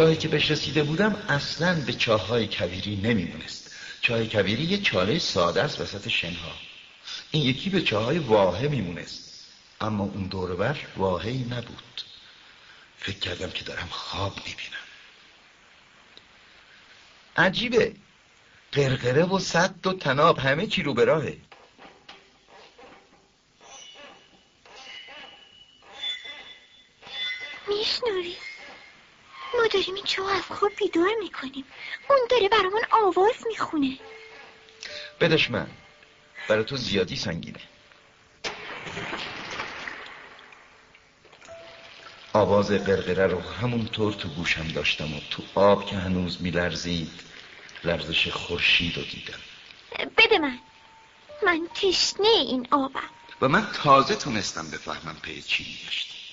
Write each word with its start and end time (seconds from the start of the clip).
چاهی 0.00 0.16
که 0.16 0.28
بهش 0.28 0.50
رسیده 0.50 0.82
بودم 0.82 1.14
اصلا 1.28 1.80
به 1.80 1.92
چاه 1.92 2.26
های 2.26 2.46
کبیری 2.46 2.96
نمیمونست 2.96 3.76
چاه 4.00 4.26
کبیری 4.26 4.62
یه 4.62 4.78
چاله 4.78 5.18
ساده 5.18 5.62
است 5.62 5.80
وسط 5.80 6.08
شنها. 6.08 6.52
این 7.30 7.42
یکی 7.42 7.70
به 7.70 7.82
چاه 7.82 8.04
های 8.04 8.18
واهه 8.18 8.68
میمونست. 8.68 9.44
اما 9.80 10.04
اون 10.04 10.26
دوربر 10.26 10.78
واهی 10.96 11.38
نبود. 11.38 12.02
فکر 12.98 13.18
کردم 13.18 13.50
که 13.50 13.64
دارم 13.64 13.88
خواب 13.90 14.36
می‌بینم. 14.36 14.86
عجیبه. 17.36 17.94
قرقره 18.72 19.24
و 19.24 19.38
صد 19.38 19.86
و 19.86 19.92
تناب 19.92 20.38
همه 20.38 20.66
چی 20.66 20.82
رو 20.82 20.94
به 20.94 21.04
راهه. 21.04 21.36
میشنوی؟ 27.68 28.49
ما 29.54 29.66
داریم 29.66 29.94
این 29.94 30.04
چه 30.04 30.22
از 30.22 30.42
خواب 30.42 30.72
بیدار 30.76 31.14
می‌کنیم. 31.20 31.64
اون 32.10 32.18
داره 32.30 32.48
برامون 32.48 32.82
آواز 32.90 33.46
می‌خونه. 33.46 33.98
بدش 35.20 35.50
من. 35.50 35.66
برای 36.48 36.64
تو 36.64 36.76
زیادی 36.76 37.16
سنگینه. 37.16 37.60
آواز 42.32 42.70
قرقره 42.70 43.26
رو 43.26 43.40
همونطور 43.40 44.12
تو 44.12 44.28
گوشم 44.28 44.68
داشتم 44.68 45.14
و 45.14 45.20
تو 45.30 45.42
آب 45.54 45.86
که 45.86 45.96
هنوز 45.96 46.42
میلرزید 46.42 47.10
لرزش 47.84 48.28
خورشید 48.28 48.96
رو 48.96 49.02
دیدم. 49.02 49.40
بده 50.18 50.38
من. 50.38 50.58
من 51.42 51.68
تشنه 51.74 52.28
این 52.28 52.68
آبم. 52.70 53.10
و 53.40 53.48
من 53.48 53.66
تازه 53.82 54.16
تونستم 54.16 54.70
بفهمم 54.70 55.16
پی 55.22 55.42
چی 55.42 55.64
میگشت. 55.64 56.29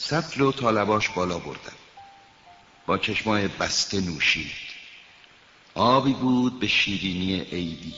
سطل 0.00 0.40
و 0.40 0.52
طالباش 0.52 1.08
بالا 1.08 1.38
بردم 1.38 1.76
با 2.86 2.98
چشمای 2.98 3.48
بسته 3.48 4.00
نوشید. 4.00 4.50
آبی 5.74 6.12
بود 6.12 6.60
به 6.60 6.66
شیرینی 6.66 7.40
عیدی. 7.40 7.94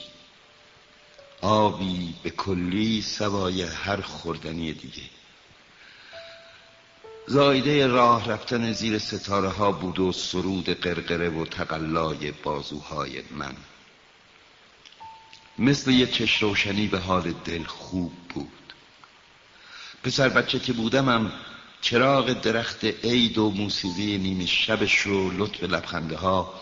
آبی 1.41 2.15
به 2.23 2.29
کلی 2.29 3.01
سوای 3.01 3.61
هر 3.61 4.01
خوردنی 4.01 4.73
دیگه. 4.73 5.03
زایده 7.27 7.87
راه 7.87 8.29
رفتن 8.29 8.71
زیر 8.71 8.99
ستاره 8.99 9.49
ها 9.49 9.71
بود 9.71 9.99
و 9.99 10.11
سرود 10.11 10.69
قرقره 10.69 11.29
و 11.29 11.45
تقلای 11.45 12.31
بازوهای 12.31 13.23
من. 13.31 13.55
مثل 15.59 15.91
یه 15.91 16.07
چش 16.07 16.43
روشنی 16.43 16.87
به 16.87 16.99
حال 16.99 17.31
دل 17.31 17.63
خوب 17.63 18.13
بود. 18.29 18.73
پسر 20.03 20.29
بچه 20.29 20.59
که 20.59 20.73
بودمم 20.73 21.31
چراغ 21.81 22.33
درخت 22.33 22.85
عید 22.85 23.37
و 23.37 23.49
موسیقی 23.49 24.17
نیمه 24.17 24.45
شبش 24.45 24.99
رو 24.99 25.31
لطف 25.31 25.63
لبخنده 25.63 26.17
ها 26.17 26.61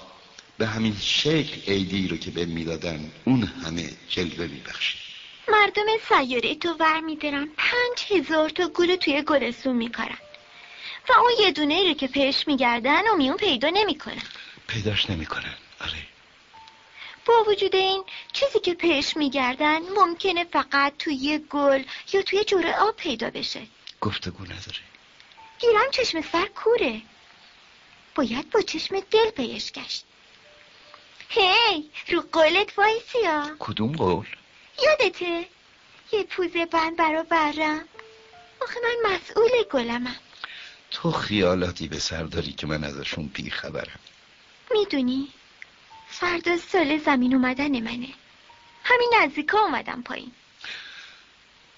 به 0.57 0.68
همین 0.68 0.97
شکل 1.02 1.72
عیدی 1.72 2.07
رو 2.07 2.18
که 2.18 2.31
به 2.31 2.46
می‌دادن 2.46 3.12
اون 3.25 3.44
همه 3.44 3.90
جلوه 4.09 4.47
میبخشید. 4.47 5.00
مردم 5.47 5.85
سیاره 6.09 6.56
تو 6.56 6.74
ور 6.79 7.00
میدارن. 7.00 7.50
پنج 7.58 8.19
هزار 8.19 8.50
تا 8.50 8.68
گل 8.68 8.96
توی 8.96 9.22
گلستون 9.22 9.75
میکارن. 9.75 10.18
و 11.09 11.13
اون 11.19 11.31
یه 11.40 11.52
دونه 11.52 11.74
ای 11.74 11.88
رو 11.88 11.94
که 11.94 12.08
پیش 12.08 12.47
میگردن 12.47 13.02
و 13.13 13.16
میون 13.18 13.38
پیدا 13.38 13.69
نمی‌کنن. 13.69 14.24
پیداش 14.68 15.09
نمی‌کنن. 15.09 15.56
آره. 15.81 16.03
با 17.25 17.44
وجود 17.47 17.75
این 17.75 18.03
چیزی 18.34 18.59
که 18.59 18.74
پیش 18.74 19.18
میگردن 19.18 19.79
ممکنه 19.96 20.44
فقط 20.44 20.94
توی 21.00 21.40
گل 21.50 21.84
یا 22.13 22.22
توی 22.22 22.44
جوره 22.44 22.75
آب 22.79 22.96
پیدا 22.96 23.29
بشه. 23.29 23.62
گفتگو 24.02 24.44
نداره. 24.44 24.79
گیرم 25.59 25.92
چشم 25.92 26.22
سر 26.22 26.46
کوره. 26.46 27.02
باید 28.16 28.50
با 28.50 28.62
چشم 28.62 29.00
دل 29.00 29.30
پیش 29.30 29.72
گشت. 29.72 30.06
هی 31.30 31.90
رو 32.08 32.24
قولت 32.31 32.80
وایسیا 32.80 33.56
کدوم 33.59 33.92
قول؟ 33.92 34.28
یادته؟ 34.86 35.46
یه 36.12 36.24
پوزه 36.24 36.66
بند 36.66 36.97
برا 36.97 37.24
برم. 37.24 37.86
آخه 38.62 38.80
من 38.84 39.12
مسئول 39.14 39.50
گلمم. 39.72 40.16
تو 40.92 41.12
خیالاتی 41.12 41.88
به 41.88 42.00
سر 42.00 42.24
داری 42.24 42.52
که 42.52 42.68
من 42.68 42.84
ازشون 42.84 43.28
بی 43.28 43.50
خبرم 43.50 44.00
می‌دونی؟ 44.72 45.28
فردا 46.08 46.58
سال 46.58 46.97
زمین 46.97 47.34
اومدن 47.34 47.80
منه. 47.80 48.14
همین 48.84 49.14
نزدیکا 49.22 49.59
اومدم 49.59 50.02
پایین. 50.02 50.31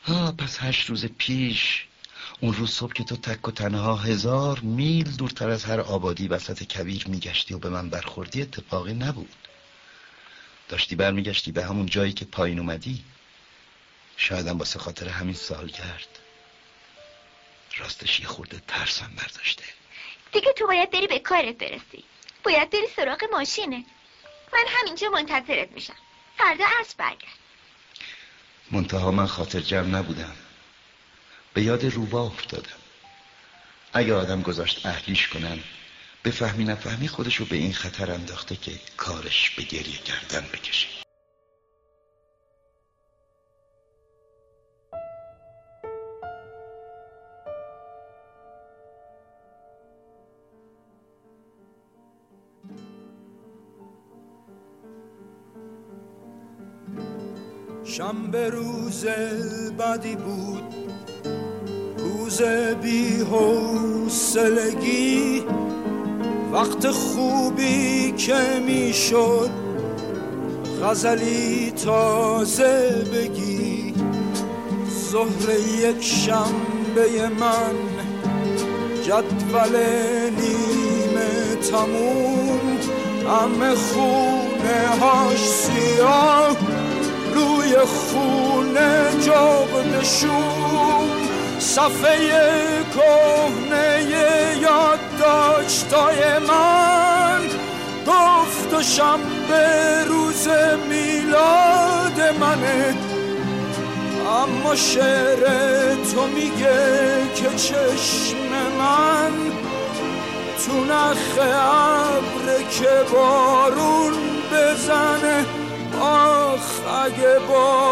ها 0.06 0.32
پس 0.32 0.58
هشت 0.60 0.90
روز 0.90 1.06
پیش 1.06 1.86
اون 2.42 2.54
روز 2.54 2.72
صبح 2.72 2.94
که 2.94 3.04
تو 3.04 3.16
تک 3.16 3.48
و 3.48 3.52
تنها 3.52 3.96
هزار 3.96 4.60
میل 4.60 5.12
دورتر 5.12 5.50
از 5.50 5.66
هر 5.66 5.80
آبادی 5.80 6.28
وسط 6.28 6.64
کبیر 6.64 7.08
میگشتی 7.08 7.54
و 7.54 7.58
به 7.58 7.70
من 7.70 7.90
برخوردی 7.90 8.42
اتفاقی 8.42 8.94
نبود. 8.94 9.36
داشتی 10.70 10.96
برمیگشتی 10.96 11.52
به 11.52 11.66
همون 11.66 11.86
جایی 11.86 12.14
که 12.14 12.26
پایین 12.26 12.60
اومدی. 12.60 13.04
شایدم 14.18 14.58
واسه 14.58 14.80
خاطر 14.80 15.08
همین 15.08 15.34
سال 15.34 15.68
کرد. 15.68 16.20
راستش 17.78 18.20
یه 18.20 18.28
خورده 18.28 18.62
ترسم 18.68 19.12
برداشته. 19.18 19.64
دیگه 20.32 20.54
تو 20.54 20.68
باید 20.68 20.92
بری 20.92 21.08
به 21.08 21.20
کارت 21.20 21.58
برسی. 21.58 22.04
باید 22.44 22.70
بری 22.70 22.88
سراغ 22.96 23.24
ماشینه. 23.32 23.86
من 24.54 24.66
همینجا 24.68 25.10
منتظرت 25.10 25.72
میشم. 25.72 25.96
فردا 26.38 26.66
عصر 26.80 26.96
برگرد. 26.98 27.40
منتها 28.72 29.12
من 29.12 29.28
خاطر 29.28 29.60
جمع 29.60 29.88
نبودم. 29.88 30.36
به 31.54 31.64
یاد 31.64 31.86
روبا 31.86 32.26
افتادم. 32.26 32.82
اگه 33.94 34.14
آدم 34.14 34.42
گذاشت 34.42 34.86
اهلیش 34.86 35.28
کنن 35.28 35.60
بفهمی 36.26 36.64
نفهمی 36.64 37.08
خودشو 37.08 37.46
به 37.46 37.56
این 37.56 37.74
خطر 37.74 38.12
انداخته 38.12 38.56
که 38.56 38.72
کارش 38.98 39.50
به 39.50 39.64
گریه 39.64 39.98
کردن 39.98 40.48
بکشه. 40.54 40.88
شنبه 57.84 58.50
روز 58.50 59.06
بدی 59.80 60.16
بود. 60.16 60.91
روز 62.32 62.42
بی 62.82 63.22
حوصلگی 63.32 64.84
وقت 66.54 66.88
خوبی 66.88 68.12
که 68.12 68.60
می‌شد 68.66 69.50
غزلی 70.84 71.72
تازه 71.86 73.06
بگی. 73.14 73.94
ظهر 75.12 75.50
یک 75.80 76.04
شنبه 76.04 77.30
من 77.40 77.76
جدول 79.04 79.76
نیمه 80.40 81.56
تموم. 81.72 82.78
همه 83.28 83.76
خونه 83.76 84.88
هاش 85.02 85.40
سیاه 85.40 86.58
روی 87.36 87.78
خونه 87.78 89.12
جغدشون 89.20 90.62
صفحه 91.62 92.84
کهنه 92.94 94.06
یادداشتای 94.62 96.40
من. 96.48 97.42
گفت 98.08 98.74
و 98.74 98.82
شنبه 98.84 100.04
روز 100.08 100.48
میلاد 100.90 102.38
منه. 102.40 102.96
اما 104.44 104.76
شعر 104.76 105.44
تو 106.14 106.28
میگه 106.28 107.28
که 107.36 107.50
چشم 107.56 108.38
من 108.80 109.32
تو 110.66 110.86
نخ 110.86 111.38
ابر 111.40 112.64
که 112.72 113.14
بارون 113.14 114.14
بزنه. 114.52 115.46
آخ 116.02 116.70
اگه 117.06 117.40
بارون 117.48 117.91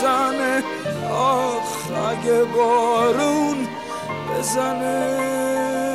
بزنه. 0.00 0.62
آخ 1.12 1.90
اگه 2.08 2.44
بارون 2.44 3.68
بزنه. 4.30 5.89